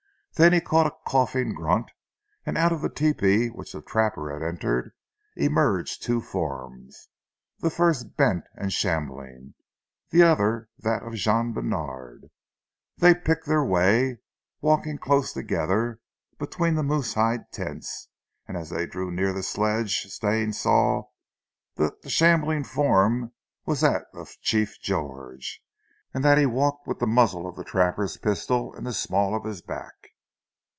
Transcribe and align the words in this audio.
Then 0.35 0.53
he 0.53 0.61
caught 0.61 0.87
a 0.87 0.95
coughing 1.05 1.53
grunt, 1.53 1.91
and 2.47 2.57
out 2.57 2.71
of 2.71 2.81
the 2.81 2.89
tepee 2.89 3.49
which 3.49 3.73
the 3.73 3.81
trapper 3.81 4.33
had 4.33 4.41
entered, 4.41 4.91
emerged 5.35 6.01
two 6.01 6.19
forms, 6.19 7.09
the 7.59 7.69
first 7.69 8.15
bent 8.17 8.45
and 8.55 8.73
shambling, 8.73 9.53
the 10.09 10.23
other 10.23 10.69
that 10.79 11.03
of 11.03 11.13
Jean 11.13 11.53
Bènard. 11.53 12.29
They 12.97 13.13
picked 13.13 13.45
their 13.45 13.63
way, 13.63 14.17
walking 14.61 14.97
close 14.97 15.31
together, 15.31 15.99
between 16.39 16.73
the 16.73 16.81
moose 16.81 17.13
hide 17.13 17.51
tents, 17.51 18.07
and 18.47 18.57
as 18.57 18.71
they 18.71 18.87
drew 18.87 19.11
near 19.11 19.33
the 19.33 19.43
sledge, 19.43 20.01
Stane 20.11 20.53
saw 20.53 21.03
that 21.75 22.01
the 22.01 22.09
shambling 22.09 22.63
form 22.63 23.31
was 23.67 23.81
that 23.81 24.05
of 24.15 24.39
Chief 24.41 24.79
George, 24.81 25.61
and 26.15 26.23
that 26.25 26.39
he 26.39 26.47
walked 26.47 26.87
with 26.87 26.97
the 26.97 27.05
muzzle 27.05 27.45
of 27.47 27.55
the 27.57 27.65
trapper's 27.65 28.17
pistol 28.17 28.73
in 28.73 28.85
the 28.85 28.93
small 28.93 29.35
of 29.35 29.43
his 29.43 29.61
back. 29.61 29.93